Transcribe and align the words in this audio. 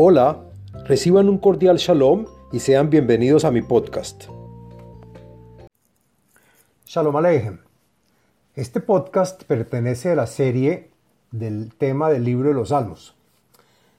Hola, 0.00 0.44
reciban 0.84 1.28
un 1.28 1.38
cordial 1.38 1.76
shalom 1.76 2.26
y 2.52 2.60
sean 2.60 2.88
bienvenidos 2.88 3.44
a 3.44 3.50
mi 3.50 3.62
podcast. 3.62 4.26
Shalom 6.86 7.16
Aleichem. 7.16 7.58
Este 8.54 8.78
podcast 8.78 9.42
pertenece 9.42 10.12
a 10.12 10.14
la 10.14 10.28
serie 10.28 10.90
del 11.32 11.74
tema 11.74 12.10
del 12.10 12.22
libro 12.22 12.50
de 12.50 12.54
los 12.54 12.68
Salmos. 12.68 13.16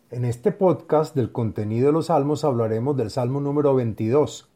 En 0.10 0.24
este 0.24 0.54
podcast 0.54 1.18
del 1.18 1.34
contenido 1.34 1.88
de 1.88 1.92
los 1.92 2.06
Salmos 2.06 2.46
hablaremos 2.46 2.96
del 2.96 3.12
Salmo 3.12 3.42
número 3.42 3.76
22, 3.76 4.48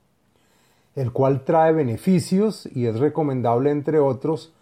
el 0.96 1.12
cual 1.12 1.44
trae 1.44 1.74
beneficios 1.74 2.70
y 2.74 2.86
es 2.86 3.00
recomendable, 3.00 3.70
entre 3.70 4.00
otros, 4.00 4.54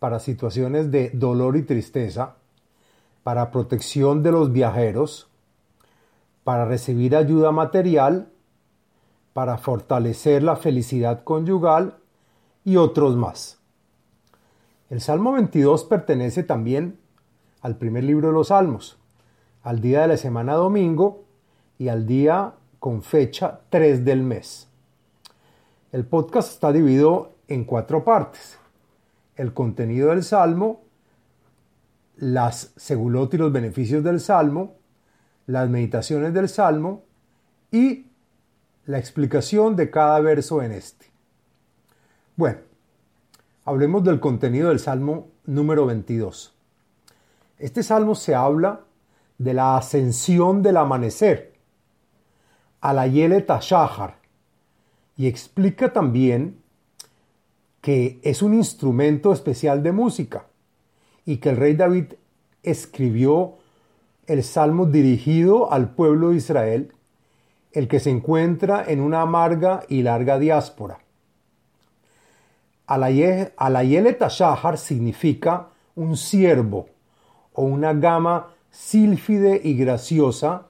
para 0.00 0.18
situaciones 0.18 0.90
de 0.90 1.10
dolor 1.10 1.56
y 1.56 1.62
tristeza, 1.62 2.34
para 3.22 3.52
protección 3.52 4.24
de 4.24 4.32
los 4.32 4.52
viajeros, 4.52 5.28
para 6.44 6.66
recibir 6.66 7.16
ayuda 7.16 7.50
material, 7.50 8.28
para 9.32 9.58
fortalecer 9.58 10.42
la 10.42 10.56
felicidad 10.56 11.24
conyugal 11.24 11.96
y 12.64 12.76
otros 12.76 13.16
más. 13.16 13.58
El 14.90 15.00
Salmo 15.00 15.32
22 15.32 15.84
pertenece 15.84 16.42
también 16.42 16.98
al 17.62 17.76
primer 17.76 18.04
libro 18.04 18.28
de 18.28 18.34
los 18.34 18.48
Salmos, 18.48 18.98
al 19.62 19.80
día 19.80 20.02
de 20.02 20.08
la 20.08 20.16
semana 20.18 20.52
domingo 20.52 21.24
y 21.78 21.88
al 21.88 22.06
día 22.06 22.54
con 22.78 23.02
fecha 23.02 23.60
3 23.70 24.04
del 24.04 24.22
mes. 24.22 24.68
El 25.90 26.04
podcast 26.04 26.52
está 26.52 26.70
dividido 26.72 27.32
en 27.48 27.64
cuatro 27.64 28.04
partes. 28.04 28.58
El 29.36 29.54
contenido 29.54 30.10
del 30.10 30.22
Salmo, 30.22 30.82
las 32.16 32.72
segulot 32.76 33.32
y 33.34 33.38
los 33.38 33.52
beneficios 33.52 34.04
del 34.04 34.20
Salmo, 34.20 34.74
las 35.46 35.68
meditaciones 35.68 36.32
del 36.34 36.48
Salmo 36.48 37.04
y 37.70 38.06
la 38.86 38.98
explicación 38.98 39.76
de 39.76 39.90
cada 39.90 40.20
verso 40.20 40.62
en 40.62 40.72
este. 40.72 41.06
Bueno, 42.36 42.58
hablemos 43.64 44.04
del 44.04 44.20
contenido 44.20 44.68
del 44.68 44.78
Salmo 44.78 45.28
número 45.44 45.86
22. 45.86 46.54
Este 47.58 47.82
salmo 47.82 48.14
se 48.14 48.34
habla 48.34 48.80
de 49.38 49.54
la 49.54 49.76
ascensión 49.76 50.62
del 50.62 50.76
amanecer 50.76 51.54
a 52.80 52.92
la 52.92 53.06
Yele 53.06 53.40
Tashahar 53.40 54.18
y 55.16 55.26
explica 55.26 55.92
también 55.92 56.62
que 57.80 58.18
es 58.22 58.42
un 58.42 58.54
instrumento 58.54 59.32
especial 59.32 59.82
de 59.82 59.92
música 59.92 60.46
y 61.24 61.36
que 61.38 61.50
el 61.50 61.56
rey 61.56 61.74
David 61.74 62.14
escribió 62.62 63.58
el 64.26 64.42
salmo 64.42 64.86
dirigido 64.86 65.72
al 65.72 65.90
pueblo 65.90 66.30
de 66.30 66.36
Israel, 66.36 66.92
el 67.72 67.88
que 67.88 68.00
se 68.00 68.10
encuentra 68.10 68.84
en 68.86 69.00
una 69.00 69.22
amarga 69.22 69.82
y 69.88 70.02
larga 70.02 70.38
diáspora. 70.38 70.98
Alayele 72.86 74.12
Tashahar 74.12 74.78
significa 74.78 75.68
un 75.94 76.16
siervo 76.16 76.88
o 77.52 77.62
una 77.62 77.92
gama 77.94 78.48
sílfide 78.70 79.60
y 79.62 79.76
graciosa 79.76 80.66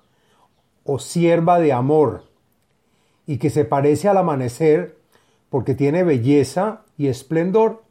o 0.84 0.98
sierva 0.98 1.58
de 1.58 1.72
amor 1.72 2.24
y 3.26 3.38
que 3.38 3.50
se 3.50 3.64
parece 3.64 4.08
al 4.08 4.18
amanecer 4.18 4.96
porque 5.48 5.74
tiene 5.74 6.04
belleza 6.04 6.82
y 6.96 7.08
esplendor. 7.08 7.82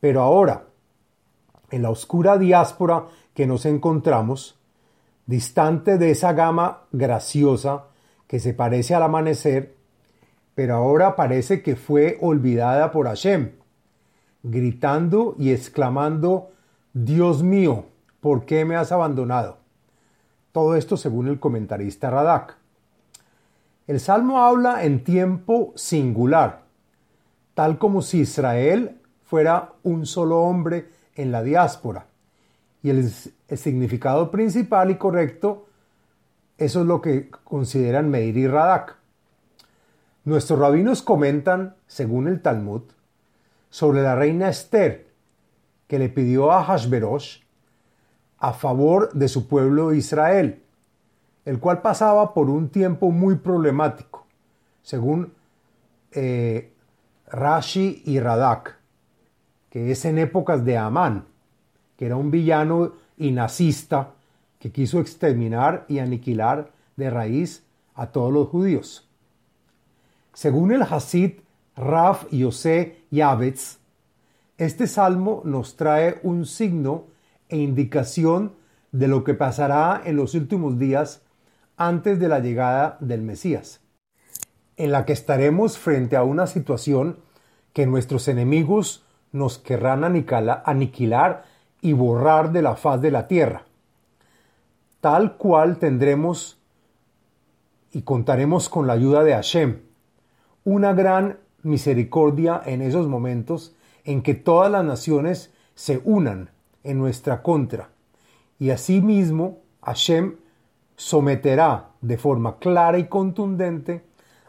Pero 0.00 0.22
ahora, 0.22 0.66
en 1.74 1.82
la 1.82 1.90
oscura 1.90 2.38
diáspora 2.38 3.06
que 3.34 3.48
nos 3.48 3.66
encontramos, 3.66 4.56
distante 5.26 5.98
de 5.98 6.12
esa 6.12 6.32
gama 6.32 6.82
graciosa 6.92 7.86
que 8.28 8.38
se 8.38 8.54
parece 8.54 8.94
al 8.94 9.02
amanecer, 9.02 9.74
pero 10.54 10.76
ahora 10.76 11.16
parece 11.16 11.62
que 11.62 11.74
fue 11.74 12.16
olvidada 12.20 12.92
por 12.92 13.08
Hashem, 13.08 13.56
gritando 14.44 15.34
y 15.36 15.50
exclamando, 15.50 16.50
Dios 16.92 17.42
mío, 17.42 17.86
¿por 18.20 18.46
qué 18.46 18.64
me 18.64 18.76
has 18.76 18.92
abandonado? 18.92 19.58
Todo 20.52 20.76
esto 20.76 20.96
según 20.96 21.26
el 21.26 21.40
comentarista 21.40 22.08
Radak. 22.08 22.56
El 23.88 23.98
salmo 23.98 24.38
habla 24.38 24.84
en 24.84 25.02
tiempo 25.02 25.72
singular, 25.74 26.62
tal 27.54 27.78
como 27.78 28.00
si 28.00 28.20
Israel 28.20 29.00
fuera 29.24 29.72
un 29.82 30.06
solo 30.06 30.42
hombre 30.42 30.93
en 31.14 31.32
la 31.32 31.42
diáspora 31.42 32.06
y 32.84 32.90
el, 32.90 33.10
significado 33.10 34.30
principal 34.30 34.90
y 34.90 34.96
correcto, 34.96 35.66
eso 36.58 36.82
es 36.82 36.86
lo 36.86 37.00
que 37.00 37.30
consideran 37.30 38.10
Meir 38.10 38.36
y 38.36 38.46
Radak. 38.46 38.96
Nuestros 40.24 40.58
rabinos 40.58 41.00
comentan, 41.00 41.76
según 41.86 42.28
el 42.28 42.42
Talmud, 42.42 42.82
sobre 43.70 44.02
la 44.02 44.14
reina 44.14 44.50
Esther, 44.50 45.08
que 45.86 45.98
le 45.98 46.10
pidió 46.10 46.52
a 46.52 46.62
Hashverosh 46.62 47.40
a 48.38 48.52
favor 48.52 49.10
de 49.14 49.28
su 49.28 49.48
pueblo 49.48 49.94
Israel, 49.94 50.62
el 51.46 51.60
cual 51.60 51.80
pasaba 51.80 52.34
por 52.34 52.50
un 52.50 52.68
tiempo 52.68 53.10
muy 53.10 53.36
problemático, 53.36 54.26
según 54.82 55.32
eh, 56.12 56.70
Rashi 57.28 58.02
y 58.04 58.20
Radak, 58.20 58.78
que 59.74 59.90
es 59.90 60.04
en 60.04 60.18
épocas 60.18 60.64
de 60.64 60.78
Amán 60.78 61.26
que 61.96 62.06
era 62.06 62.16
un 62.16 62.30
villano 62.30 62.92
y 63.16 63.32
nazista 63.32 64.14
que 64.60 64.70
quiso 64.70 65.00
exterminar 65.00 65.84
y 65.88 65.98
aniquilar 65.98 66.70
de 66.94 67.10
raíz 67.10 67.64
a 67.96 68.06
todos 68.06 68.32
los 68.32 68.48
judíos. 68.48 69.08
Según 70.32 70.70
el 70.70 70.82
Hasid 70.82 71.40
Raf 71.74 72.30
Yosé 72.30 73.02
Yavetz, 73.10 73.78
este 74.58 74.86
salmo 74.86 75.42
nos 75.44 75.76
trae 75.76 76.20
un 76.22 76.46
signo 76.46 77.06
e 77.48 77.56
indicación 77.56 78.52
de 78.92 79.08
lo 79.08 79.24
que 79.24 79.34
pasará 79.34 80.02
en 80.04 80.14
los 80.14 80.34
últimos 80.34 80.78
días 80.78 81.22
antes 81.76 82.20
de 82.20 82.28
la 82.28 82.38
llegada 82.38 82.96
del 83.00 83.22
Mesías, 83.22 83.80
en 84.76 84.92
la 84.92 85.04
que 85.04 85.12
estaremos 85.12 85.78
frente 85.78 86.14
a 86.14 86.22
una 86.22 86.46
situación 86.46 87.18
que 87.72 87.86
nuestros 87.86 88.28
enemigos 88.28 89.04
nos 89.34 89.58
querrán 89.58 90.04
aniquilar 90.04 91.44
y 91.80 91.92
borrar 91.92 92.52
de 92.52 92.62
la 92.62 92.76
faz 92.76 93.00
de 93.00 93.10
la 93.10 93.26
tierra. 93.26 93.64
Tal 95.00 95.36
cual 95.36 95.78
tendremos 95.78 96.56
y 97.90 98.02
contaremos 98.02 98.68
con 98.68 98.86
la 98.86 98.92
ayuda 98.92 99.24
de 99.24 99.32
Hashem, 99.32 99.80
una 100.64 100.92
gran 100.92 101.38
misericordia 101.64 102.62
en 102.64 102.80
esos 102.80 103.08
momentos 103.08 103.74
en 104.04 104.22
que 104.22 104.34
todas 104.34 104.70
las 104.70 104.84
naciones 104.84 105.52
se 105.74 106.00
unan 106.04 106.50
en 106.84 106.98
nuestra 106.98 107.42
contra. 107.42 107.88
Y 108.60 108.70
asimismo 108.70 109.58
Hashem 109.82 110.36
someterá 110.94 111.90
de 112.00 112.18
forma 112.18 112.60
clara 112.60 112.98
y 112.98 113.08
contundente 113.08 114.04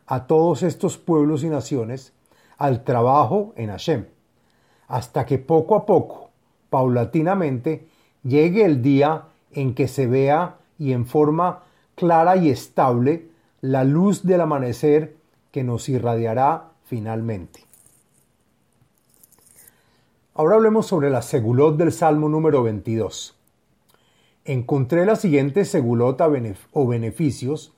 a 0.06 0.28
todos 0.28 0.62
estos 0.62 1.00
pueblos 1.00 1.44
y 1.44 1.50
naciones 1.50 2.13
al 2.59 2.84
trabajo 2.84 3.53
en 3.57 3.72
Hashem, 3.72 4.06
hasta 4.88 5.25
que 5.25 5.40
poco 5.40 5.75
a 5.75 5.85
poco 5.85 6.29
paulatinamente 6.69 7.88
llegue 8.23 8.66
el 8.66 8.81
día 8.81 9.23
en 9.51 9.73
que 9.73 9.88
se 9.88 10.07
vea 10.07 10.57
y 10.78 10.91
en 10.91 11.06
forma 11.06 11.63
clara 11.96 12.35
y 12.35 12.50
estable 12.50 13.29
la 13.62 13.84
luz 13.84 14.23
del 14.23 14.41
amanecer 14.41 15.16
que 15.51 15.63
nos 15.63 15.88
irradiará 15.90 16.72
finalmente. 16.84 17.62
Ahora 20.34 20.56
hablemos 20.56 20.85
sobre 20.85 21.09
la 21.09 21.22
segulot 21.22 21.78
del 21.78 21.93
Salmo 21.93 22.28
número 22.28 22.61
22. 22.61 23.35
Encontré 24.43 25.05
la 25.05 25.16
siguiente 25.16 25.64
segulot 25.64 26.20
o 26.73 26.88
beneficios 26.88 27.73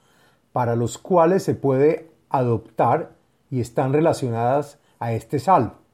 para 0.52 0.76
los 0.76 0.98
cuales 0.98 1.44
se 1.44 1.54
puede 1.54 2.10
adoptar 2.30 3.12
y 3.52 3.62
están 3.62 3.94
relacionadas 3.94 4.80
a 5.00 5.14
este 5.14 5.38
salmo. 5.38 5.87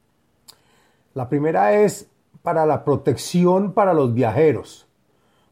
La 1.13 1.29
primera 1.29 1.73
es 1.73 2.09
para 2.41 2.65
la 2.65 2.83
protección 2.83 3.73
para 3.73 3.93
los 3.93 4.13
viajeros 4.13 4.87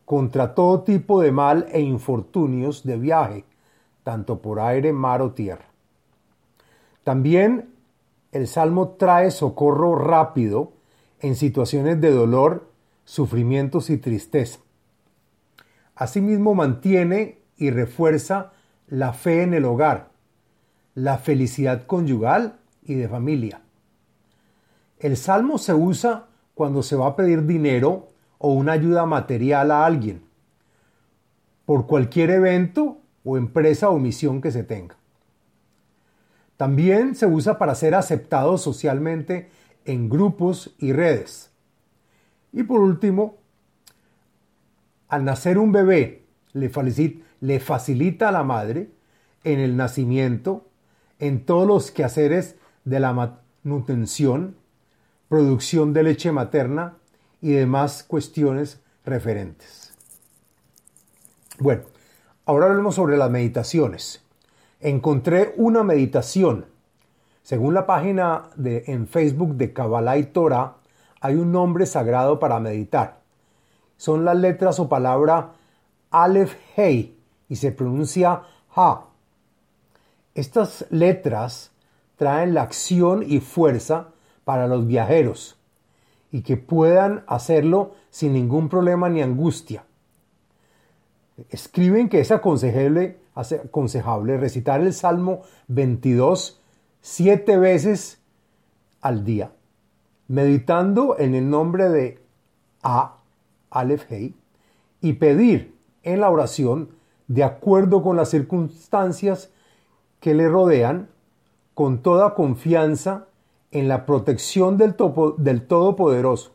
contra 0.06 0.56
todo 0.56 0.82
tipo 0.82 1.22
de 1.22 1.32
mal 1.32 1.68
e 1.72 1.80
infortunios 1.80 2.84
de 2.84 2.98
viaje, 2.98 3.46
tanto 4.04 4.42
por 4.42 4.60
aire, 4.60 4.92
mar 4.92 5.22
o 5.22 5.32
tierra. 5.32 5.66
También 7.06 7.70
el 8.34 8.48
Salmo 8.48 8.96
trae 8.98 9.32
socorro 9.32 9.96
rápido 9.96 10.74
en 11.22 11.36
situaciones 11.36 12.02
de 12.02 12.12
dolor, 12.12 12.68
sufrimientos 13.06 13.90
y 13.90 13.98
tristeza. 13.98 14.60
Asimismo 15.96 16.56
mantiene 16.56 17.40
y 17.56 17.70
refuerza 17.70 18.52
la 18.88 19.14
fe 19.14 19.44
en 19.44 19.54
el 19.54 19.64
hogar, 19.64 20.10
la 20.94 21.20
felicidad 21.20 21.86
conyugal 21.86 22.60
y 22.84 22.96
de 22.96 23.08
familia. 23.08 23.62
El 25.02 25.18
Salmo 25.18 25.58
se 25.58 25.74
usa 25.74 26.28
cuando 26.54 26.84
se 26.84 26.96
va 26.96 27.08
a 27.08 27.16
pedir 27.16 27.48
dinero 27.48 28.10
o 28.38 28.54
una 28.54 28.74
ayuda 28.74 29.08
material 29.08 29.72
a 29.72 29.84
alguien, 29.84 30.22
por 31.66 31.88
cualquier 31.88 32.30
evento 32.30 33.00
o 33.24 33.36
empresa 33.36 33.90
o 33.90 33.98
misión 33.98 34.42
que 34.42 34.52
se 34.52 34.64
tenga. 34.64 34.96
También 36.56 37.16
se 37.16 37.26
usa 37.26 37.58
para 37.58 37.74
ser 37.74 37.96
aceptado 37.96 38.60
socialmente 38.60 39.50
en 39.86 40.08
grupos 40.08 40.76
y 40.78 40.94
redes. 40.94 41.50
Y 42.54 42.62
por 42.62 42.82
último, 42.82 43.38
al 45.08 45.26
nacer 45.26 45.58
un 45.58 45.72
bebé, 45.72 46.26
le 46.54 47.60
facilita, 47.60 48.30
a 48.30 48.32
la 48.32 48.44
madre 48.44 48.92
en 49.44 49.60
el 49.60 49.76
nacimiento, 49.78 50.68
en 51.18 51.44
todos 51.44 51.68
los 51.68 51.90
quehaceres 51.90 52.56
de 52.86 53.00
la 53.00 53.42
manutención, 53.64 54.61
producción 55.32 55.94
de 55.94 56.04
leche 56.04 56.30
materna 56.34 56.98
y 57.40 57.52
demás 57.52 58.04
cuestiones 58.04 58.82
referentes. 59.06 59.94
Bueno, 61.58 61.84
ahora 62.46 62.66
hablemos 62.66 62.96
sobre 62.96 63.16
las 63.16 63.32
meditaciones. 63.32 64.26
Encontré 64.82 65.54
una 65.56 65.84
meditación. 65.84 66.66
Según 67.44 67.74
la 67.74 67.86
página 67.86 68.50
de, 68.58 68.84
en 68.88 69.08
Facebook 69.08 69.56
de 69.56 69.72
Kabbalah 69.72 70.18
y 70.18 70.24
Torah, 70.26 70.76
hay 71.22 71.36
un 71.36 71.54
nombre 71.54 71.86
sagrado 71.86 72.38
para 72.38 72.60
meditar. 72.60 73.22
Son 73.96 74.26
las 74.26 74.36
letras 74.36 74.82
o 74.82 74.90
palabra 74.90 75.54
Aleph 76.10 76.58
Hei 76.76 77.18
y 77.48 77.56
se 77.56 77.72
pronuncia 77.72 78.42
Ha. 78.76 79.06
Estas 80.36 80.86
letras 80.90 81.72
traen 82.18 82.54
la 82.54 82.64
acción 82.64 83.24
y 83.26 83.40
fuerza 83.40 84.10
para 84.52 84.68
los 84.68 84.86
viajeros 84.86 85.56
y 86.30 86.42
que 86.42 86.58
puedan 86.58 87.24
hacerlo 87.28 87.94
sin 88.10 88.34
ningún 88.34 88.68
problema 88.68 89.08
ni 89.08 89.22
angustia. 89.22 89.86
Escriben 91.52 92.10
que 92.10 92.20
es 92.20 92.32
aconsejable, 92.34 93.20
aconsejable 93.34 94.36
recitar 94.36 94.82
el 94.82 94.92
Salmo 94.92 95.44
22 95.70 96.60
siete 97.00 97.58
veces 97.58 98.20
al 99.00 99.24
día, 99.24 99.54
meditando 100.28 101.18
en 101.18 101.34
el 101.34 101.50
nombre 101.50 101.88
de 101.88 102.20
A, 102.84 103.20
Aleph 103.70 104.12
Hei, 104.12 104.36
y 105.00 105.14
pedir 105.14 105.78
en 106.04 106.20
la 106.20 106.30
oración, 106.30 106.90
de 107.30 107.46
acuerdo 107.46 108.04
con 108.04 108.18
las 108.18 108.28
circunstancias 108.28 109.50
que 110.20 110.34
le 110.34 110.50
rodean, 110.50 111.08
con 111.74 112.00
toda 112.00 112.34
confianza 112.34 113.28
en 113.72 113.88
la 113.88 114.06
protección 114.06 114.78
del, 114.78 114.96
Todopoderoso, 114.96 116.52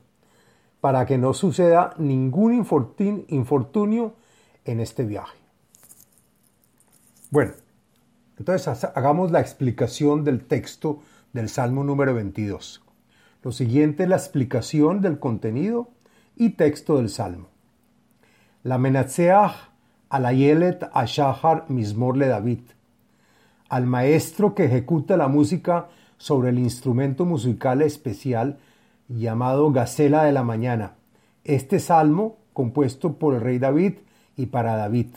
para 0.81 1.07
que 1.07 1.19
no 1.19 1.33
suceda 1.33 1.95
ningún 1.99 2.55
infortunio 2.55 4.15
en 4.65 4.81
este 4.81 5.05
viaje. 5.05 5.37
Bueno, 7.31 7.53
entonces 8.39 8.85
hagamos 8.95 9.31
la 9.31 9.41
explicación 9.41 10.25
del 10.25 10.45
texto 10.45 11.01
del 11.33 11.49
Salmo 11.49 11.85
número 11.85 12.15
22. 12.15 12.83
Lo 13.43 13.53
siguiente 13.53 14.05
es 14.05 14.09
la 14.09 14.17
explicación 14.17 15.01
del 15.01 15.19
contenido 15.19 15.89
y 16.37 16.51
texto 16.51 16.97
del 16.97 17.09
Salmo. 17.09 17.49
La 18.62 18.79
menatseach 18.79 19.71
alayelet 20.09 20.89
ashahar 20.93 21.65
mismor 21.69 22.17
le 22.17 22.27
David. 22.27 22.61
Al 23.69 23.87
maestro 23.87 24.55
que 24.55 24.65
ejecuta 24.65 25.17
la 25.17 25.29
música 25.29 25.89
sobre 26.19 26.51
el 26.51 26.59
instrumento 26.59 27.25
musical 27.25 27.83
especial 27.83 28.59
llamado 29.09 29.71
Gacela 29.71 30.25
de 30.25 30.33
la 30.33 30.43
Mañana. 30.43 30.95
Este 31.45 31.79
salmo, 31.79 32.39
compuesto 32.53 33.15
por 33.15 33.35
el 33.35 33.41
rey 33.41 33.59
David 33.59 33.95
y 34.37 34.47
para 34.47 34.77
David. 34.77 35.09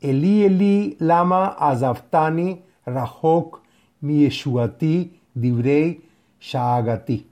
Eli 0.00 0.44
Eli 0.44 0.96
Lama 1.00 1.48
Azaftani 1.48 2.62
Rahok 2.86 3.60
Mieshuati 4.00 5.20
Divrei 5.34 6.04
Shaagati. 6.40 7.26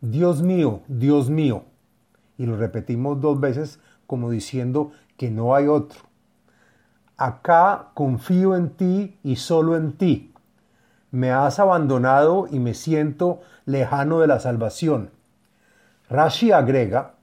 Dios 0.00 0.42
mío, 0.42 0.80
Dios 0.88 1.30
mío. 1.30 1.64
Y 2.38 2.46
lo 2.46 2.56
repetimos 2.56 3.20
dos 3.20 3.38
veces 3.40 3.80
como 4.06 4.30
diciendo 4.30 4.92
que 5.16 5.30
no 5.30 5.54
hay 5.54 5.66
otro. 5.66 6.00
Acá 7.16 7.90
confío 7.94 8.56
en 8.56 8.70
ti 8.70 9.18
y 9.22 9.36
solo 9.36 9.76
en 9.76 9.92
ti 9.92 10.31
me 11.12 11.30
has 11.30 11.60
abandonado 11.60 12.48
y 12.50 12.58
me 12.58 12.74
siento 12.74 13.40
lejano 13.66 14.20
de 14.20 14.26
la 14.26 14.40
salvación. 14.40 15.10
Rashi 16.08 16.50
agrega 16.50 17.14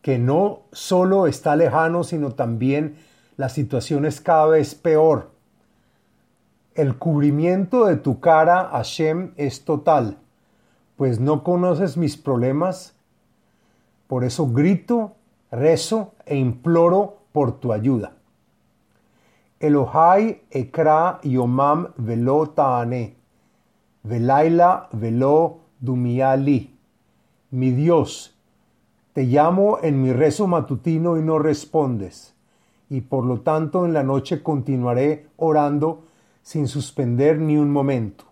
que 0.00 0.18
no 0.18 0.62
solo 0.72 1.26
está 1.26 1.56
lejano, 1.56 2.04
sino 2.04 2.30
también 2.30 2.96
la 3.36 3.48
situación 3.48 4.06
es 4.06 4.20
cada 4.20 4.46
vez 4.46 4.74
peor. 4.74 5.32
El 6.74 6.96
cubrimiento 6.96 7.86
de 7.86 7.96
tu 7.96 8.20
cara, 8.20 8.68
Hashem, 8.70 9.32
es 9.36 9.64
total, 9.64 10.18
pues 10.96 11.18
no 11.18 11.42
conoces 11.42 11.96
mis 11.96 12.16
problemas. 12.16 12.94
Por 14.06 14.22
eso 14.22 14.46
grito, 14.46 15.16
rezo 15.50 16.14
e 16.24 16.36
imploro 16.36 17.18
por 17.32 17.58
tu 17.58 17.72
ayuda. 17.72 18.15
Elohai 19.58 20.42
ekra 20.50 21.20
yomam 21.22 21.88
velo 21.98 22.46
taane. 22.46 23.14
Velaila 24.04 24.88
velo 24.92 25.60
dumiali. 25.80 26.70
Mi 27.50 27.70
Dios, 27.70 28.34
te 29.12 29.24
llamo 29.24 29.78
en 29.82 30.02
mi 30.02 30.12
rezo 30.12 30.46
matutino 30.46 31.16
y 31.16 31.22
no 31.22 31.38
respondes, 31.38 32.34
y 32.90 33.00
por 33.00 33.24
lo 33.24 33.40
tanto 33.40 33.86
en 33.86 33.94
la 33.94 34.02
noche 34.02 34.42
continuaré 34.42 35.28
orando 35.36 36.04
sin 36.42 36.68
suspender 36.68 37.38
ni 37.38 37.56
un 37.56 37.70
momento. 37.70 38.24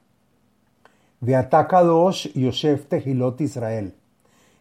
Veatakadosh 1.20 2.32
Yosef 2.34 2.86
Tehilot 2.86 3.40
Israel. 3.40 3.94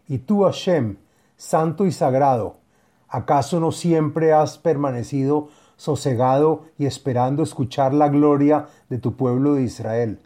Y 0.07 0.19
tú, 0.19 0.43
Hashem, 0.43 0.95
santo 1.35 1.85
y 1.85 1.91
sagrado, 1.91 2.55
¿acaso 3.09 3.59
no 3.59 3.73
siempre 3.73 4.31
has 4.31 4.57
permanecido 4.57 5.49
sosegado 5.75 6.65
y 6.77 6.85
esperando 6.85 7.43
escuchar 7.43 7.93
la 7.93 8.09
gloria 8.09 8.67
de 8.89 8.97
tu 8.97 9.15
pueblo 9.15 9.55
de 9.55 9.63
Israel? 9.63 10.19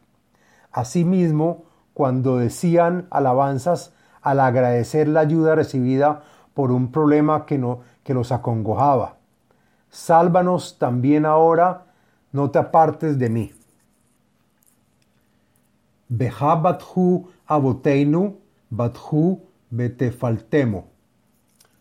Asimismo, 0.72 1.66
cuando 1.94 2.38
decían 2.38 3.08
alabanzas 3.10 3.94
al 4.22 4.40
agradecer 4.40 5.08
la 5.08 5.22
ayuda 5.22 5.56
recibida 5.56 6.24
por 6.54 6.72
un 6.72 6.92
problema 6.92 7.46
que, 7.46 7.58
no, 7.58 7.80
que 8.04 8.14
los 8.14 8.32
acongojaba. 8.32 9.18
Sálvanos 9.90 10.78
también 10.78 11.26
ahora, 11.26 11.86
no 12.32 12.52
te 12.52 12.60
apartes 12.60 13.18
de 13.18 13.30
mí. 13.30 13.54
Beja 16.10 16.56
bathu 16.56 17.30
aboteinu, 17.46 18.38
bathu 18.70 19.42
betefaltemo. 19.70 20.88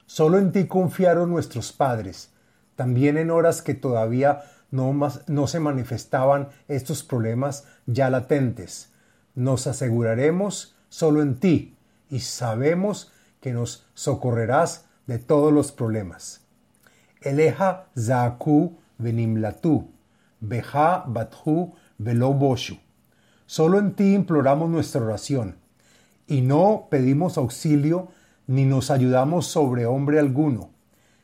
Solo 0.06 0.38
en 0.38 0.52
ti 0.52 0.66
confiaron 0.66 1.30
nuestros 1.30 1.73
padres, 1.73 2.32
también 2.76 3.16
en 3.18 3.30
horas 3.30 3.62
que 3.62 3.75
todavía 3.75 4.45
no, 4.71 5.47
se 5.49 5.61
manifestaban 5.61 6.49
estos 6.68 7.02
problemas 7.02 7.64
ya 7.87 8.11
latentes. 8.11 8.92
Nos 9.35 9.66
aseguraremos 9.66 10.76
solo 10.88 11.23
en 11.23 11.40
ti 11.40 11.76
y 12.11 12.21
sabemos 12.21 13.12
que 13.40 13.52
nos 13.52 13.87
socorrerás 13.95 14.87
de 15.06 15.18
todos 15.18 15.52
los 15.52 15.73
problemas. 15.73 16.42
Eleja 17.21 17.87
Zaaku 17.99 18.78
Venimlatu, 18.99 19.90
Beja 20.40 21.04
Bathu 21.06 21.75
Veloboshu. 21.99 22.78
Solo 23.47 23.78
en 23.78 23.95
ti 23.95 24.14
imploramos 24.14 24.68
nuestra 24.68 25.02
oración, 25.02 25.56
y 26.26 26.40
no 26.40 26.88
pedimos 26.90 27.38
auxilio 27.38 28.09
ni 28.49 28.64
nos 28.64 28.90
ayudamos 28.90 29.47
sobre 29.47 29.87
hombre 29.87 30.18
alguno. 30.18 30.71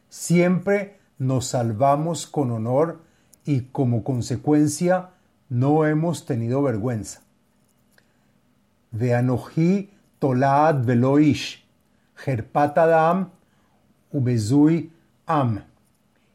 Siempre 0.09 0.99
nos 1.23 1.47
salvamos 1.47 2.27
con 2.27 2.51
honor 2.51 3.01
y 3.45 3.63
como 3.73 4.03
consecuencia 4.03 5.11
no 5.49 5.87
hemos 5.87 6.27
tenido 6.27 6.63
vergüenza. 6.63 7.23
De 8.91 9.15
Anoji 9.15 9.91
Tolad 10.19 10.85
Veloish, 10.85 11.65
Adam, 12.55 13.31
Ubezui 14.11 14.91
Am. 15.27 15.63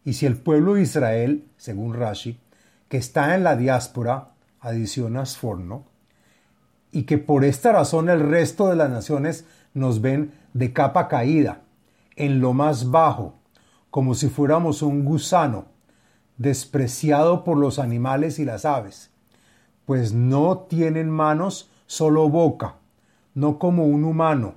Y 0.06 0.14
si 0.14 0.26
el 0.26 0.38
pueblo 0.38 0.76
de 0.76 0.84
Israel, 0.84 1.44
según 1.58 1.94
Rashi, 1.94 2.40
que 2.88 2.96
está 2.96 3.36
en 3.36 3.44
la 3.44 3.58
diáspora, 3.58 4.30
adiciona 4.62 5.26
Sforno, 5.26 5.84
y 6.94 7.04
que 7.04 7.18
por 7.18 7.44
esta 7.44 7.74
razón 7.74 8.08
el 8.08 8.22
resto 8.22 8.70
de 8.70 8.78
las 8.78 8.90
naciones 8.90 9.46
nos 9.74 10.00
ven 10.00 10.32
de 10.54 10.72
capa 10.72 11.10
caída, 11.10 11.62
en 12.16 12.40
lo 12.40 12.54
más 12.54 12.90
bajo, 12.90 13.38
como 13.90 14.16
si 14.16 14.30
fuéramos 14.30 14.82
un 14.82 15.06
gusano, 15.06 15.66
despreciado 16.38 17.44
por 17.44 17.58
los 17.58 17.80
animales 17.80 18.40
y 18.40 18.46
las 18.46 18.66
aves, 18.66 19.12
pues 19.86 20.14
no 20.14 20.60
tienen 20.60 21.10
manos, 21.10 21.70
solo 21.88 22.30
boca, 22.30 22.76
no 23.34 23.58
como 23.60 23.86
un 23.86 24.04
humano. 24.04 24.56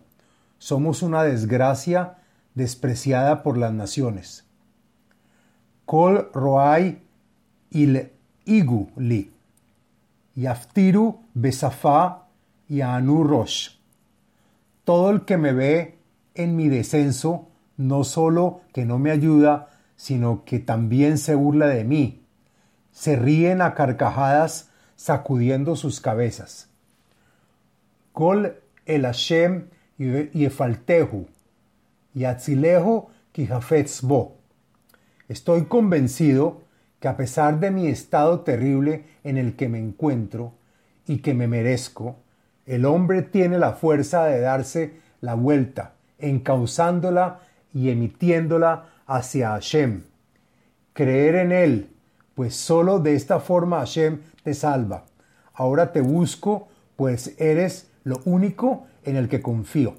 Somos 0.58 1.02
una 1.02 1.22
desgracia 1.22 2.18
despreciada 2.54 3.42
por 3.42 3.56
las 3.56 3.72
naciones. 3.72 4.44
Kol 5.86 6.30
roai 6.32 7.00
il 7.70 8.10
igu 8.44 8.90
li. 8.96 9.30
Yaftiru 10.36 11.20
besafa 11.34 12.26
y 12.68 12.80
rosh. 12.82 13.70
Todo 14.84 15.10
el 15.10 15.24
que 15.24 15.36
me 15.36 15.52
ve 15.52 15.98
en 16.34 16.56
mi 16.56 16.68
descenso, 16.68 17.49
no 17.80 18.04
solo 18.04 18.60
que 18.74 18.84
no 18.84 18.98
me 18.98 19.10
ayuda, 19.10 19.70
sino 19.96 20.44
que 20.44 20.58
también 20.58 21.16
se 21.16 21.34
burla 21.34 21.66
de 21.66 21.82
mí. 21.84 22.22
Se 22.92 23.16
ríen 23.16 23.62
a 23.62 23.74
carcajadas 23.74 24.68
sacudiendo 24.96 25.76
sus 25.76 26.00
cabezas. 26.00 26.68
Kol 28.12 28.54
el 28.84 29.02
Hashem 29.02 29.68
yefaltehu, 29.98 31.26
yatzilehu 32.12 33.08
kijafetz 33.32 34.02
bo. 34.02 34.36
Estoy 35.28 35.64
convencido 35.64 36.60
que 36.98 37.08
a 37.08 37.16
pesar 37.16 37.60
de 37.60 37.70
mi 37.70 37.86
estado 37.86 38.40
terrible 38.40 39.04
en 39.24 39.38
el 39.38 39.56
que 39.56 39.70
me 39.70 39.78
encuentro 39.78 40.52
y 41.06 41.18
que 41.18 41.32
me 41.32 41.46
merezco, 41.46 42.16
el 42.66 42.84
hombre 42.84 43.22
tiene 43.22 43.58
la 43.58 43.72
fuerza 43.72 44.26
de 44.26 44.40
darse 44.40 45.00
la 45.22 45.32
vuelta, 45.32 45.94
encauzándola 46.18 47.40
y 47.72 47.90
emitiéndola 47.90 48.86
hacia 49.06 49.50
Hashem. 49.50 50.02
Creer 50.92 51.36
en 51.36 51.52
Él, 51.52 51.90
pues 52.34 52.56
solo 52.56 52.98
de 52.98 53.14
esta 53.14 53.40
forma 53.40 53.78
Hashem 53.78 54.20
te 54.42 54.54
salva. 54.54 55.04
Ahora 55.54 55.92
te 55.92 56.00
busco, 56.00 56.68
pues 56.96 57.34
eres 57.38 57.90
lo 58.04 58.20
único 58.24 58.86
en 59.04 59.16
el 59.16 59.28
que 59.28 59.42
confío. 59.42 59.94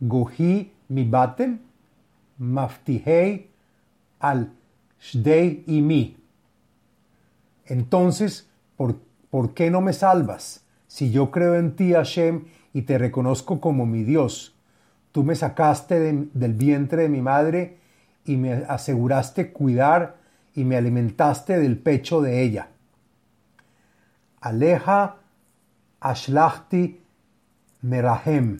Gohi 0.00 0.72
mi 0.88 1.04
baten, 1.04 1.60
maftihei 2.38 3.48
al 4.20 4.50
shdei 5.00 5.64
y. 5.66 6.16
Entonces, 7.66 8.48
¿por, 8.76 8.96
¿por 9.30 9.54
qué 9.54 9.70
no 9.70 9.80
me 9.80 9.92
salvas? 9.92 10.64
Si 10.86 11.10
yo 11.10 11.30
creo 11.30 11.54
en 11.54 11.76
ti, 11.76 11.92
Hashem, 11.92 12.44
y 12.72 12.82
te 12.82 12.98
reconozco 12.98 13.60
como 13.60 13.86
mi 13.86 14.02
Dios, 14.02 14.53
tú 15.14 15.22
me 15.22 15.36
sacaste 15.36 16.00
del 16.00 16.54
vientre 16.54 17.02
de 17.02 17.08
mi 17.08 17.22
madre 17.22 17.76
y 18.24 18.36
me 18.36 18.52
aseguraste 18.52 19.52
cuidar 19.52 20.16
y 20.56 20.64
me 20.64 20.76
alimentaste 20.76 21.56
del 21.56 21.78
pecho 21.78 22.20
de 22.20 22.42
ella. 22.42 22.70
Aleja 24.40 25.18
ashlachti 26.00 27.00
merahem, 27.82 28.58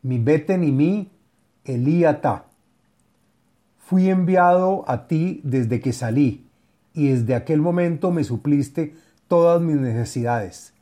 mi 0.00 0.18
beten 0.18 0.64
y 0.64 0.72
mi 0.72 1.12
eliata. 1.66 2.46
Fui 3.76 4.08
enviado 4.08 4.86
a 4.88 5.06
ti 5.06 5.42
desde 5.44 5.80
que 5.80 5.92
salí, 5.92 6.46
y 6.94 7.08
desde 7.08 7.34
aquel 7.34 7.60
momento 7.60 8.10
me 8.10 8.24
supliste 8.24 8.94
todas 9.28 9.60
mis 9.60 9.76
necesidades. 9.76 10.72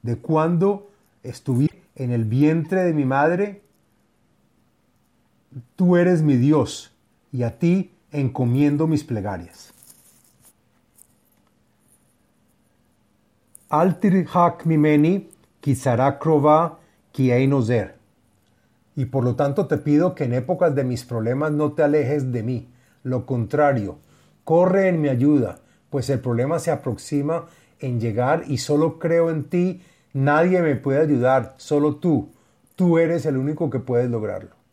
De 0.00 0.16
cuando 0.16 0.90
estuve 1.22 1.68
en 1.94 2.10
el 2.10 2.24
vientre 2.24 2.84
de 2.84 2.94
mi 2.94 3.04
madre, 3.04 3.65
tú 5.76 5.96
eres 5.96 6.22
mi 6.22 6.36
Dios, 6.36 6.92
y 7.32 7.42
a 7.42 7.58
ti 7.58 7.92
encomiendo 8.12 8.86
mis 8.86 9.04
plegarias. 9.04 9.72
Altir 13.68 14.26
hak 14.32 14.64
mimeni 14.64 15.28
krova 16.20 16.78
nozer. 17.48 17.96
Y 18.94 19.06
por 19.06 19.24
lo 19.24 19.34
tanto 19.34 19.66
te 19.66 19.76
pido 19.78 20.14
que 20.14 20.24
en 20.24 20.32
épocas 20.32 20.74
de 20.74 20.84
mis 20.84 21.04
problemas 21.04 21.52
no 21.52 21.72
te 21.72 21.82
alejes 21.82 22.32
de 22.32 22.42
mí. 22.42 22.68
Lo 23.02 23.26
contrario, 23.26 23.98
corre 24.44 24.88
en 24.88 25.00
mi 25.00 25.08
ayuda, 25.08 25.58
pues 25.90 26.08
el 26.10 26.20
problema 26.20 26.58
se 26.58 26.70
aproxima 26.70 27.46
en 27.80 28.00
llegar 28.00 28.44
y 28.46 28.58
solo 28.58 28.98
creo 28.98 29.30
en 29.30 29.44
ti. 29.44 29.82
Nadie 30.12 30.62
me 30.62 30.76
puede 30.76 31.00
ayudar, 31.00 31.54
solo 31.58 31.96
tú. 31.96 32.30
Tú 32.74 32.98
eres 32.98 33.26
el 33.26 33.36
único 33.36 33.68
que 33.68 33.80
puedes 33.80 34.10
lograrlo. 34.10 34.65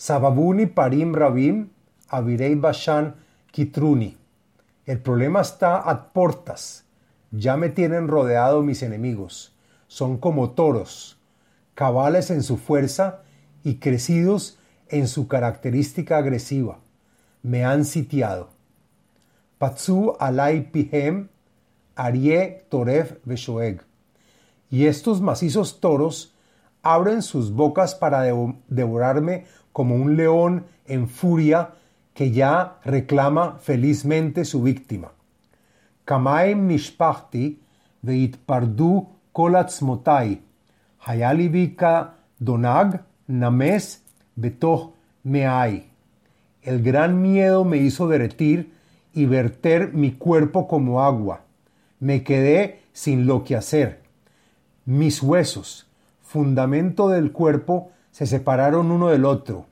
Sababuni 0.00 0.64
parim 0.66 1.12
rabim 1.14 1.68
avirei 2.10 2.54
bashan 2.54 3.14
kitruni. 3.52 4.16
El 4.86 5.00
problema 5.00 5.42
está 5.42 5.76
a 5.76 6.14
portas. 6.14 6.84
Ya 7.30 7.58
me 7.58 7.68
tienen 7.68 8.08
rodeado 8.08 8.62
mis 8.62 8.82
enemigos. 8.82 9.52
Son 9.88 10.16
como 10.16 10.52
toros 10.52 11.18
cabales 11.74 12.30
en 12.30 12.42
su 12.42 12.56
fuerza 12.56 13.20
y 13.62 13.74
crecidos 13.74 14.58
en 14.88 15.06
su 15.06 15.28
característica 15.28 16.16
agresiva. 16.16 16.78
Me 17.42 17.66
han 17.66 17.84
sitiado. 17.84 18.48
Patsu 19.58 20.16
alay 20.18 20.62
pihem, 20.62 21.28
arie 21.94 22.64
toref 22.70 23.18
veshoeg. 23.26 23.82
Y 24.70 24.86
estos 24.86 25.20
macizos 25.20 25.78
toros 25.78 26.34
abren 26.82 27.20
sus 27.20 27.52
bocas 27.52 27.94
para 27.94 28.22
devorarme 28.68 29.44
como 29.80 29.94
un 29.94 30.14
león 30.14 30.66
en 30.84 31.08
furia 31.08 31.70
que 32.12 32.32
ya 32.32 32.76
reclama 32.84 33.56
felizmente 33.62 34.44
su 34.44 34.60
víctima. 34.62 35.12
Kamaim 36.04 36.66
nishpachti 36.66 37.58
veit 38.02 38.36
pardu 38.36 39.08
kolatzmotai 39.32 40.38
Hayalivika 41.06 42.12
Donag 42.38 43.00
Names 43.26 44.02
Betoh 44.36 44.92
Meai. 45.24 45.86
El 46.60 46.82
gran 46.82 47.22
miedo 47.22 47.64
me 47.64 47.78
hizo 47.78 48.06
derretir 48.06 48.74
y 49.14 49.24
verter 49.24 49.94
mi 49.94 50.12
cuerpo 50.12 50.68
como 50.68 51.02
agua. 51.02 51.40
Me 52.00 52.22
quedé 52.22 52.82
sin 52.92 53.24
lo 53.24 53.44
que 53.44 53.56
hacer. 53.56 54.02
Mis 54.84 55.22
huesos, 55.22 55.86
fundamento 56.20 57.08
del 57.08 57.32
cuerpo, 57.32 57.92
se 58.10 58.26
separaron 58.26 58.90
uno 58.90 59.08
del 59.08 59.24
otro. 59.24 59.69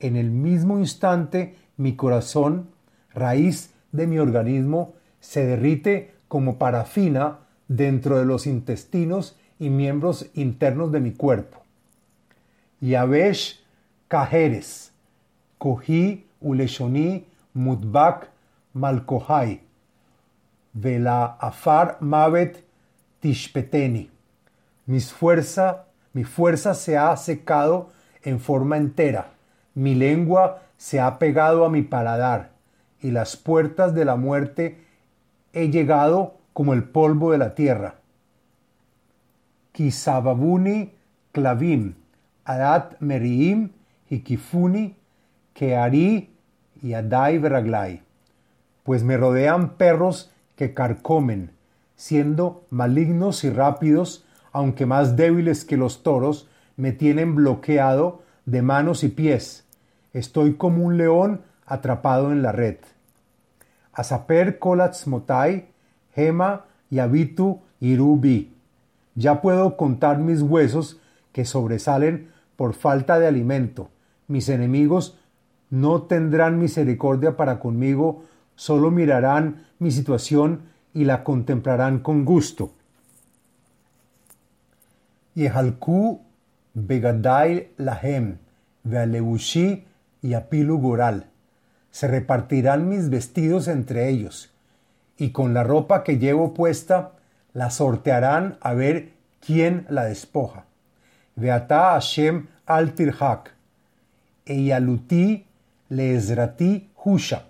En 0.00 0.16
el 0.16 0.30
mismo 0.30 0.78
instante 0.78 1.56
mi 1.76 1.94
corazón, 1.94 2.70
raíz 3.14 3.72
de 3.92 4.06
mi 4.06 4.18
organismo, 4.18 4.94
se 5.20 5.46
derrite 5.46 6.14
como 6.28 6.58
parafina 6.58 7.38
dentro 7.68 8.18
de 8.18 8.24
los 8.24 8.46
intestinos 8.46 9.36
y 9.58 9.68
miembros 9.68 10.26
internos 10.34 10.90
de 10.90 11.00
mi 11.00 11.12
cuerpo. 11.12 11.62
Yavesh 12.80 13.60
Kajeres, 14.08 14.92
Kohi 15.58 16.24
Uleshoni 16.40 17.26
Mutbak 17.52 18.30
Malkohai, 18.72 19.60
Vela 20.72 21.36
Afar 21.38 21.98
Mavet 22.00 22.64
Tishpeteni. 23.20 24.10
Mis 24.86 25.12
fuerza, 25.12 25.84
mi 26.12 26.24
fuerza 26.24 26.74
se 26.74 26.96
ha 26.96 27.16
secado 27.16 27.90
en 28.22 28.40
forma 28.40 28.76
entera, 28.76 29.32
mi 29.74 29.94
lengua 29.94 30.62
se 30.76 31.00
ha 31.00 31.18
pegado 31.18 31.64
a 31.64 31.70
mi 31.70 31.82
paladar, 31.82 32.50
y 33.00 33.10
las 33.10 33.36
puertas 33.36 33.94
de 33.94 34.04
la 34.04 34.16
muerte 34.16 34.78
he 35.52 35.70
llegado 35.70 36.34
como 36.52 36.74
el 36.74 36.84
polvo 36.84 37.32
de 37.32 37.38
la 37.38 37.54
tierra 37.54 38.00
Kisababuni 39.72 40.92
Klavim, 41.32 41.94
Adat 42.44 43.00
Meriim, 43.00 43.70
Hikifuni, 44.10 44.94
Keari 45.54 46.28
y 46.82 46.92
Adai 46.94 47.38
Veraglai. 47.38 48.02
Pues 48.82 49.04
me 49.04 49.16
rodean 49.16 49.76
perros 49.76 50.32
que 50.56 50.74
carcomen, 50.74 51.52
siendo 51.96 52.66
malignos 52.70 53.44
y 53.44 53.50
rápidos, 53.50 54.26
aunque 54.52 54.86
más 54.86 55.16
débiles 55.16 55.64
que 55.64 55.76
los 55.76 56.02
toros, 56.02 56.48
me 56.76 56.92
tienen 56.92 57.34
bloqueado 57.34 58.22
de 58.46 58.62
manos 58.62 59.04
y 59.04 59.08
pies. 59.08 59.64
Estoy 60.12 60.54
como 60.54 60.84
un 60.84 60.96
león 60.96 61.42
atrapado 61.66 62.32
en 62.32 62.42
la 62.42 62.52
red. 62.52 62.76
Asaper 63.92 64.58
kolatzmotai, 64.58 65.68
Hema 66.14 66.64
y 66.90 66.98
Abitu 66.98 67.60
Irubi. 67.80 68.52
Ya 69.14 69.40
puedo 69.40 69.76
contar 69.76 70.18
mis 70.18 70.42
huesos 70.42 71.00
que 71.32 71.44
sobresalen 71.44 72.30
por 72.56 72.74
falta 72.74 73.18
de 73.18 73.26
alimento. 73.26 73.90
Mis 74.26 74.48
enemigos 74.48 75.18
no 75.70 76.02
tendrán 76.02 76.58
misericordia 76.58 77.36
para 77.36 77.60
conmigo, 77.60 78.24
solo 78.56 78.90
mirarán 78.90 79.66
mi 79.78 79.90
situación 79.90 80.62
y 80.92 81.04
la 81.04 81.22
contemplarán 81.24 82.00
con 82.00 82.24
gusto. 82.24 82.72
Yehalku 85.34 86.20
begadai 86.74 87.70
lahem, 87.76 88.38
vealebushi 88.84 89.84
y 90.22 90.34
apilu 90.34 90.78
goral. 90.78 91.26
Se 91.90 92.06
repartirán 92.06 92.88
mis 92.88 93.10
vestidos 93.10 93.68
entre 93.68 94.08
ellos, 94.08 94.52
y 95.16 95.30
con 95.30 95.54
la 95.54 95.64
ropa 95.64 96.04
que 96.04 96.18
llevo 96.18 96.54
puesta 96.54 97.12
la 97.52 97.70
sortearán 97.70 98.58
a 98.60 98.74
ver 98.74 99.12
quién 99.44 99.86
la 99.88 100.04
despoja. 100.04 100.66
Veata 101.34 101.92
Hashem 101.92 102.46
al 102.66 102.94
tirhak, 102.94 103.52
eyaluti 104.46 105.46
leezrati 105.88 106.90
husha. 107.04 107.44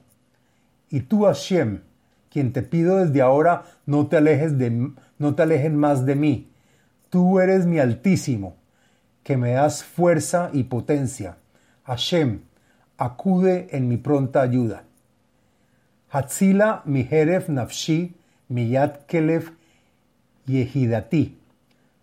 Y 0.89 1.01
tú, 1.01 1.25
Hashem, 1.25 1.83
quien 2.31 2.53
te 2.53 2.63
pido 2.63 2.97
desde 2.97 3.21
ahora, 3.21 3.65
no 3.87 4.07
te 4.07 4.17
alejes 4.17 4.59
de, 4.59 4.91
no 5.19 5.35
te 5.35 5.43
alejen 5.43 5.77
más 5.77 6.05
de 6.07 6.17
mí. 6.17 6.51
Tú 7.11 7.41
eres 7.41 7.67
mi 7.67 7.79
altísimo, 7.79 8.57
que 9.23 9.37
me 9.37 9.53
das 9.53 9.85
fuerza 9.85 10.51
y 10.53 10.65
potencia. 10.65 11.37
Hashem, 11.85 12.41
acude 12.99 13.69
en 13.71 13.89
mi 13.89 13.97
pronta 13.97 14.43
ayuda. 14.43 14.85
Hatzila 16.11 16.83
mi 16.85 17.07
heref 17.09 17.49
nafshi, 17.49 18.15
mi 18.49 18.69
yad 18.69 19.07
kelef 19.07 19.51
yehidati. 20.47 21.39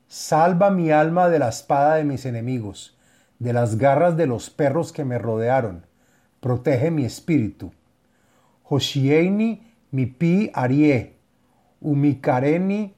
Salva 0.08 0.72
mi 0.72 0.92
alma 0.92 1.28
de 1.30 1.40
la 1.40 1.50
espada 1.50 1.96
de 1.96 2.06
mis 2.06 2.26
enemigos, 2.26 2.98
de 3.40 3.54
las 3.54 3.78
garras 3.78 4.16
de 4.16 4.28
los 4.28 4.50
perros 4.50 4.94
que 4.94 5.04
me 5.04 5.18
rodearon. 5.18 5.86
Protege 6.40 6.92
mi 6.92 7.04
espíritu. 7.04 7.74
Hoshieini 8.64 9.62
mi 9.92 10.06
pi 10.06 10.50
arie, 10.54 11.14
umikareni 11.82 12.94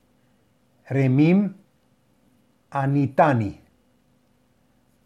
remim 0.89 1.55
anitani. 2.71 3.58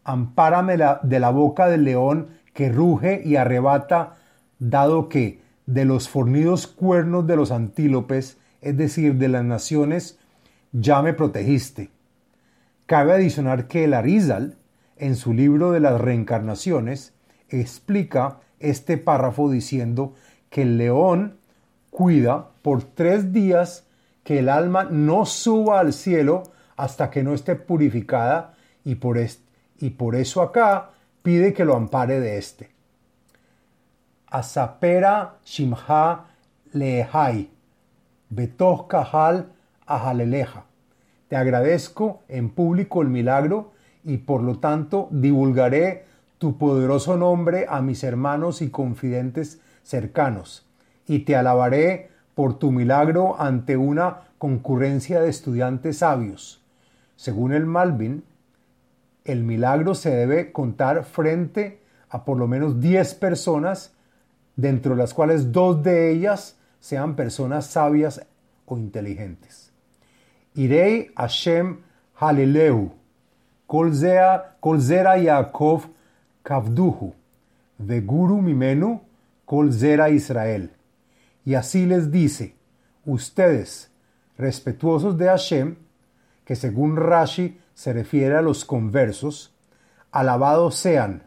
Ampárame 0.04 0.76
de 1.02 1.20
la 1.20 1.30
boca 1.30 1.68
del 1.68 1.84
león 1.84 2.28
que 2.52 2.68
ruge 2.68 3.22
y 3.24 3.36
arrebata, 3.36 4.16
dado 4.58 5.08
que 5.08 5.40
de 5.66 5.84
los 5.84 6.08
fornidos 6.08 6.66
cuernos 6.66 7.26
de 7.26 7.36
los 7.36 7.50
antílopes, 7.50 8.38
es 8.60 8.76
decir, 8.76 9.16
de 9.16 9.28
las 9.28 9.44
naciones, 9.44 10.18
ya 10.72 11.02
me 11.02 11.14
protegiste. 11.14 11.90
Cabe 12.86 13.12
adicionar 13.12 13.66
que 13.66 13.84
el 13.84 13.94
Arizal, 13.94 14.56
en 14.96 15.16
su 15.16 15.32
libro 15.32 15.72
de 15.72 15.80
las 15.80 16.00
reencarnaciones, 16.00 17.14
explica 17.48 18.40
este 18.60 18.98
párrafo 18.98 19.50
diciendo 19.50 20.14
que 20.50 20.62
el 20.62 20.78
león 20.78 21.38
cuida 21.90 22.50
por 22.62 22.82
tres 22.82 23.32
días 23.32 23.86
que 24.22 24.38
el 24.38 24.48
alma 24.48 24.84
no 24.84 25.26
suba 25.26 25.80
al 25.80 25.92
cielo 25.92 26.42
hasta 26.76 27.10
que 27.10 27.22
no 27.22 27.34
esté 27.34 27.54
purificada 27.56 28.54
y 28.84 28.96
por, 28.96 29.18
y 29.84 29.90
por 29.90 30.16
eso 30.16 30.40
acá 30.40 30.92
pide 31.22 31.52
que 31.52 31.66
lo 31.66 31.76
ampare 31.76 32.18
de 32.18 32.38
éste. 32.38 32.70
Asapera 34.28 35.34
Shimha 35.44 36.24
Lehai, 36.72 37.50
Betoch 38.30 38.88
Kahal 38.88 39.52
Ahaleleja. 39.86 40.64
Te 41.28 41.36
agradezco 41.36 42.22
en 42.28 42.48
público 42.48 43.02
el 43.02 43.08
milagro 43.08 43.72
y 44.04 44.16
por 44.16 44.42
lo 44.42 44.58
tanto 44.58 45.08
divulgaré 45.10 46.06
tu 46.38 46.56
poderoso 46.56 47.18
nombre 47.18 47.66
a 47.68 47.82
mis 47.82 48.04
hermanos 48.04 48.62
y 48.62 48.70
confidentes 48.70 49.60
cercanos, 49.82 50.66
y 51.06 51.20
te 51.20 51.36
alabaré 51.36 52.08
por 52.34 52.58
tu 52.58 52.72
milagro 52.72 53.38
ante 53.38 53.76
una 53.76 54.22
concurrencia 54.38 55.20
de 55.20 55.28
estudiantes 55.28 55.98
sabios. 55.98 56.62
Según 57.16 57.52
el 57.52 57.66
Malvin, 57.66 58.24
el 59.24 59.42
milagro 59.42 59.94
se 59.94 60.10
debe 60.10 60.52
contar 60.52 61.04
frente 61.04 61.80
a 62.10 62.24
por 62.24 62.38
lo 62.38 62.46
menos 62.46 62.80
10 62.80 63.14
personas, 63.14 63.94
dentro 64.56 64.92
de 64.92 64.98
las 64.98 65.14
cuales 65.14 65.50
dos 65.50 65.82
de 65.82 66.12
ellas 66.12 66.56
sean 66.78 67.16
personas 67.16 67.66
sabias 67.66 68.24
o 68.66 68.78
inteligentes. 68.78 69.72
Irei 70.54 71.10
Hashem 71.16 71.78
Halileu, 72.14 72.92
Kol 73.66 73.92
Zera 73.94 75.18
Yaakov 75.18 75.88
Kavduhu, 76.42 77.14
Veguru 77.78 78.40
Mimenu, 78.40 79.00
Kol 79.44 79.72
Zera 79.72 80.10
Israel. 80.10 80.70
Y 81.44 81.54
así 81.54 81.86
les 81.86 82.12
dice, 82.12 82.54
ustedes, 83.04 83.90
respetuosos 84.38 85.18
de 85.18 85.26
Hashem, 85.26 85.76
que 86.44 86.54
según 86.54 86.96
Rashi 86.96 87.58
se 87.74 87.92
refiere 87.92 88.36
a 88.36 88.42
los 88.42 88.64
conversos, 88.64 89.54
alabados 90.10 90.76
sean 90.76 91.24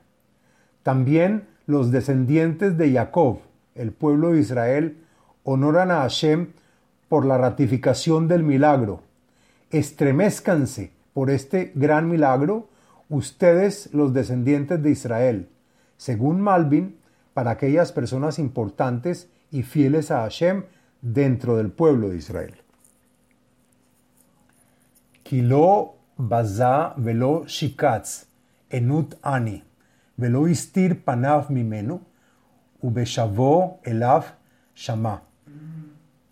también 0.87 1.47
los 1.65 1.91
descendientes 1.91 2.77
de 2.77 2.93
Jacob, 2.93 3.39
el 3.75 3.91
pueblo 3.91 4.31
de 4.31 4.39
Israel, 4.39 4.97
honoran 5.43 5.91
a 5.91 5.99
Hashem 5.99 6.53
por 7.09 7.25
la 7.25 7.37
ratificación 7.37 8.29
del 8.29 8.43
milagro. 8.43 9.01
Estremezcanse 9.69 10.91
por 11.13 11.29
este 11.29 11.73
gran 11.75 12.09
milagro, 12.09 12.69
ustedes 13.09 13.93
los 13.93 14.13
descendientes 14.13 14.81
de 14.81 14.91
Israel. 14.91 15.49
Según 15.97 16.39
Malvin, 16.39 16.97
para 17.33 17.51
aquellas 17.51 17.91
personas 17.91 18.39
importantes 18.39 19.29
y 19.51 19.63
fieles 19.63 20.09
a 20.09 20.21
Hashem 20.21 20.63
dentro 21.01 21.57
del 21.57 21.69
pueblo 21.69 22.07
de 22.09 22.17
Israel. 22.17 22.55
Baza 26.17 26.93
velo 26.97 27.45
shikatz 27.47 28.25
enut 28.69 29.15
ani 29.21 29.63
velo 30.17 30.47
istir 30.47 31.03
panav 31.03 31.49
mimenu 31.49 31.99
ubeshavo 32.81 33.79
elav 33.83 34.23
shama. 34.75 35.21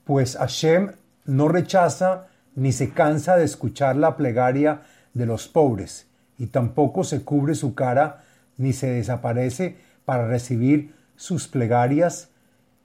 Pues 0.06 0.36
Hashem 0.38 0.92
no 1.26 1.48
rechaza 1.48 2.28
ni 2.56 2.72
se 2.72 2.92
cansa 2.92 3.38
de 3.38 3.46
escuchar 3.46 3.96
la 3.96 4.16
plegaria 4.16 4.82
de 5.14 5.26
los 5.26 5.48
pobres, 5.48 6.08
y 6.38 6.48
tampoco 6.48 7.04
se 7.04 7.24
cubre 7.24 7.56
su 7.56 7.74
cara 7.74 8.24
ni 8.58 8.74
se 8.74 8.88
desaparece 8.88 9.78
para 10.06 10.28
recibir 10.28 10.94
sus 11.16 11.48
plegarias, 11.48 12.30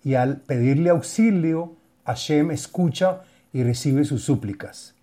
y 0.02 0.14
al 0.14 0.38
pedirle 0.38 0.90
auxilio, 0.90 1.76
Hashem 2.04 2.50
escucha 2.50 3.20
y 3.52 3.62
recibe 3.62 4.04
sus 4.04 4.24
súplicas. 4.24 4.94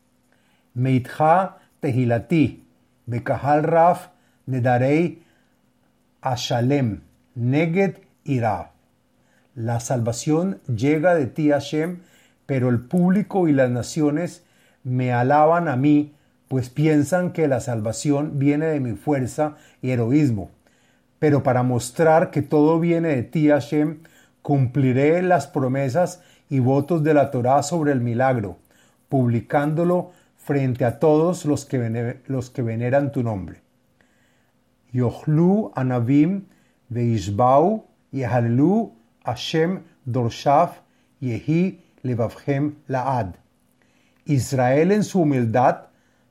Meitha 0.73 1.57
tehilati, 1.79 2.63
bekahal 3.05 3.63
raf, 3.63 4.09
nedarei 4.45 5.21
ashalem, 6.21 7.01
neged 7.35 7.97
ira. 8.23 8.71
La 9.55 9.79
salvación 9.79 10.59
llega 10.67 11.15
de 11.15 11.27
ti, 11.27 11.49
Hashem, 11.49 11.99
pero 12.45 12.69
el 12.69 12.79
público 12.79 13.47
y 13.47 13.53
las 13.53 13.69
naciones 13.69 14.43
me 14.83 15.11
alaban 15.11 15.67
a 15.67 15.75
mí, 15.75 16.13
pues 16.47 16.69
piensan 16.69 17.31
que 17.31 17.47
la 17.47 17.59
salvación 17.59 18.39
viene 18.39 18.67
de 18.67 18.79
mi 18.79 18.93
fuerza 18.93 19.57
y 19.81 19.91
heroísmo. 19.91 20.49
Pero 21.19 21.43
para 21.43 21.63
mostrar 21.63 22.31
que 22.31 22.41
todo 22.41 22.79
viene 22.79 23.09
de 23.09 23.23
ti, 23.23 23.49
Hashem, 23.49 23.99
cumpliré 24.41 25.21
las 25.23 25.47
promesas 25.47 26.21
y 26.49 26.59
votos 26.59 27.03
de 27.03 27.13
la 27.13 27.31
Torá 27.31 27.63
sobre 27.63 27.91
el 27.91 27.99
milagro, 27.99 28.57
publicándolo 29.09 30.11
frente 30.47 30.86
a 30.86 30.97
todos 30.97 31.43
los 31.43 31.65
que, 31.65 32.21
los 32.27 32.49
que 32.49 32.62
veneran 32.62 33.12
tu 33.12 33.21
nombre. 33.21 33.62
Yochlu 34.93 35.73
anavim 35.75 36.45
veishbau 36.89 37.86
yehalelu 38.13 38.93
Hashem 39.25 39.83
dorshaf 40.05 40.79
yehi 41.19 41.81
levavhem 42.01 42.75
laad. 42.88 43.36
Israel 44.25 44.93
en 44.93 45.03
su 45.03 45.19
humildad 45.19 45.89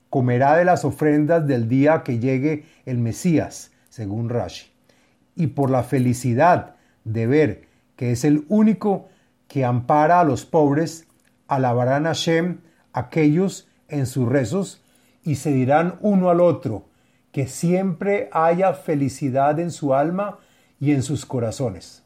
comerá 0.09 0.57
de 0.57 0.64
las 0.64 0.87
ofrendas 0.87 1.46
del 1.46 1.68
día 1.68 2.02
que 2.02 2.18
llegue 2.18 2.64
el 2.87 2.96
Mesías, 2.96 3.70
según 3.90 4.31
Rashi. 4.31 4.72
Y 5.35 5.48
por 5.48 5.68
la 5.70 5.83
felicidad 5.83 6.76
de 7.05 7.26
ver 7.26 7.68
que 7.96 8.12
es 8.12 8.24
el 8.24 8.46
único 8.48 9.09
que 9.46 9.66
ampara 9.66 10.20
a 10.20 10.24
los 10.24 10.46
pobres, 10.46 11.07
alabarán 11.48 12.07
a 12.07 12.11
Hashem 12.11 12.61
aquellos 12.94 13.68
en 13.88 14.07
sus 14.07 14.29
rezos 14.29 14.83
y 15.22 15.37
se 15.37 15.53
dirán 15.53 15.96
uno 16.01 16.31
al 16.31 16.40
otro, 16.40 16.85
que 17.33 17.46
siempre 17.46 18.29
haya 18.33 18.72
felicidad 18.72 19.59
en 19.61 19.70
su 19.70 19.94
alma 19.94 20.38
y 20.81 20.92
en 20.92 21.03
sus 21.03 21.27
corazones. 21.27 22.03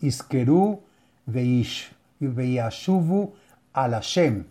Iskeru 0.00 0.82
veyashuvu 2.20 3.34
al 3.72 3.92
Hashem, 3.92 4.44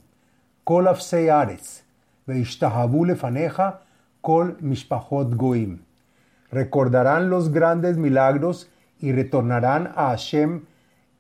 kol 0.64 0.88
aretz, 0.88 1.84
veishtahavu 2.26 3.06
lefaneja, 3.06 3.82
kol 4.22 4.58
mishpachot 4.62 5.36
goim. 5.36 5.80
Recordarán 6.52 7.30
los 7.30 7.52
grandes 7.52 7.98
milagros 7.98 8.70
y 9.00 9.12
retornarán 9.12 9.92
a 9.96 10.10
Hashem 10.10 10.62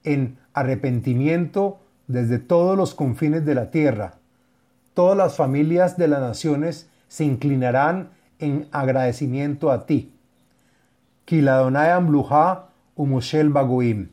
en 0.04 0.38
arrepentimiento 0.54 1.80
desde 2.08 2.39
todos 2.39 2.78
los 2.78 2.95
confines 2.95 3.45
de 3.45 3.56
la 3.56 3.69
tierra 3.71 4.19
todas 4.95 5.15
las 5.15 5.36
familias 5.36 5.97
de 5.97 6.08
las 6.08 6.21
naciones 6.21 6.89
se 7.08 7.25
inclinarán 7.25 8.10
en 8.39 8.67
agradecimiento 8.71 9.71
a 9.71 9.86
ti. 9.86 10.13
Kiladonai 11.25 11.91
Ambluja 11.91 12.69
Umushel 12.95 13.49
Bagoim. 13.49 14.10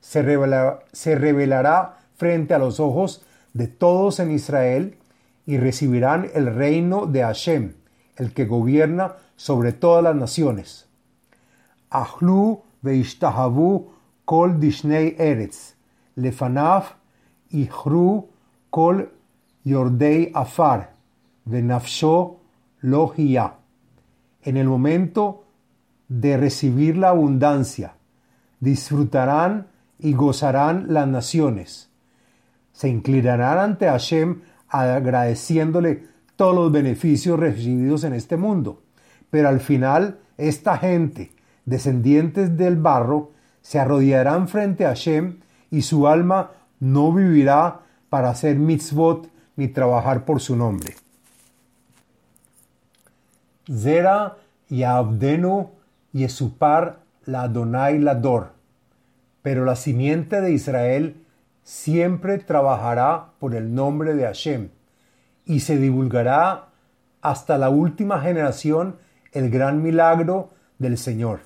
Se, 0.00 0.22
revelará 0.22 1.98
frente 2.16 2.54
a 2.54 2.58
los 2.58 2.80
ojos 2.80 3.24
de 3.52 3.68
todos 3.68 4.18
en 4.18 4.32
Israel 4.32 4.98
y 5.46 5.56
recibirán 5.58 6.28
el 6.34 6.54
reino 6.54 7.06
de 7.06 7.22
Hashem, 7.22 7.74
el 8.16 8.34
que 8.34 8.46
gobierna 8.46 9.14
sobre 9.36 9.72
todas 9.72 10.02
las 10.02 10.16
naciones. 10.16 10.88
Ahlu 11.90 12.62
Veishtahavu 12.82 13.92
Kol 14.24 14.58
Dishnei 14.58 15.14
Eretz. 15.18 15.74
Lefanaf 16.16 16.94
Ihru 17.50 18.28
Kol 18.70 19.10
Yordei 19.64 20.30
Afar, 20.34 20.92
Benafsho 21.44 22.38
Lohia, 22.80 23.54
en 24.42 24.56
el 24.56 24.66
momento 24.66 25.44
de 26.08 26.36
recibir 26.36 26.96
la 26.96 27.10
abundancia, 27.10 27.94
disfrutarán 28.60 29.68
y 29.98 30.14
gozarán 30.14 30.86
las 30.88 31.06
naciones. 31.06 31.90
Se 32.72 32.88
inclinarán 32.88 33.58
ante 33.58 33.86
Hashem 33.86 34.40
agradeciéndole 34.68 36.06
todos 36.36 36.54
los 36.54 36.72
beneficios 36.72 37.38
recibidos 37.38 38.04
en 38.04 38.14
este 38.14 38.36
mundo. 38.36 38.82
Pero 39.30 39.48
al 39.48 39.60
final, 39.60 40.18
esta 40.36 40.76
gente, 40.76 41.32
descendientes 41.64 42.56
del 42.56 42.76
barro, 42.76 43.30
se 43.60 43.78
arrodillarán 43.78 44.48
frente 44.48 44.84
a 44.84 44.88
Hashem 44.88 45.38
y 45.70 45.82
su 45.82 46.08
alma 46.08 46.50
no 46.80 47.12
vivirá 47.12 47.82
para 48.08 48.30
hacer 48.30 48.58
mitzvot 48.58 49.31
ni 49.56 49.68
trabajar 49.68 50.24
por 50.24 50.40
su 50.40 50.56
nombre. 50.56 50.94
Zera 53.70 54.36
y 54.68 54.82
Abdenu 54.82 55.70
y 56.12 56.24
Esupar 56.24 57.00
la 57.24 57.42
Adonai 57.42 57.98
Lador. 57.98 58.52
Pero 59.42 59.64
la 59.64 59.76
simiente 59.76 60.40
de 60.40 60.52
Israel 60.52 61.16
siempre 61.62 62.38
trabajará 62.38 63.32
por 63.38 63.54
el 63.54 63.74
nombre 63.74 64.14
de 64.14 64.24
Hashem 64.24 64.70
y 65.44 65.60
se 65.60 65.76
divulgará 65.78 66.68
hasta 67.20 67.58
la 67.58 67.70
última 67.70 68.20
generación 68.20 68.96
el 69.32 69.50
gran 69.50 69.82
milagro 69.82 70.50
del 70.78 70.98
Señor. 70.98 71.40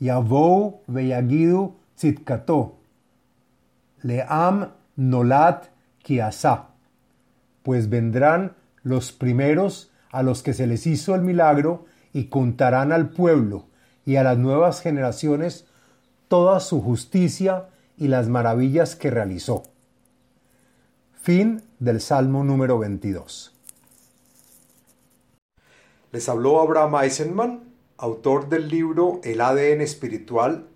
Yavou 0.00 0.80
veyagidu 0.86 1.76
tzitkato, 1.96 2.78
leam 4.02 4.70
nolat 4.96 5.68
kiasa, 6.02 6.68
pues 7.62 7.88
vendrán 7.88 8.56
los 8.82 9.12
primeros 9.12 9.90
a 10.10 10.22
los 10.22 10.42
que 10.42 10.54
se 10.54 10.66
les 10.66 10.86
hizo 10.86 11.14
el 11.14 11.22
milagro 11.22 11.84
y 12.12 12.24
contarán 12.24 12.92
al 12.92 13.10
pueblo 13.10 13.66
y 14.04 14.16
a 14.16 14.22
las 14.22 14.38
nuevas 14.38 14.80
generaciones 14.80 15.66
toda 16.28 16.60
su 16.60 16.80
justicia 16.80 17.68
y 17.96 18.08
las 18.08 18.28
maravillas 18.28 18.96
que 18.96 19.10
realizó. 19.10 19.64
Fin 21.22 21.62
del 21.78 22.00
Salmo 22.00 22.44
número 22.44 22.78
22. 22.78 23.54
Les 26.12 26.28
habló 26.28 26.60
Abraham 26.60 26.96
Eisenman, 27.02 27.60
autor 27.98 28.48
del 28.48 28.68
libro 28.68 29.20
El 29.22 29.40
ADN 29.40 29.82
espiritual, 29.82 30.66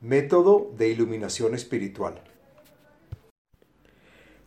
método 0.00 0.70
de 0.76 0.90
iluminación 0.90 1.54
espiritual. 1.54 2.20